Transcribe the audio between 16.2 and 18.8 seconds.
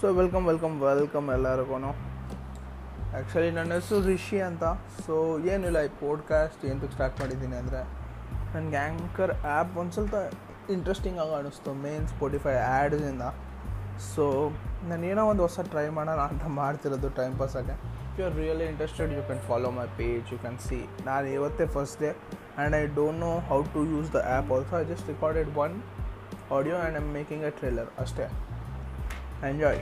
ಅಂತ ಮಾಡ್ತಿರೋದು time ಪಾಸಾಗೆ you are really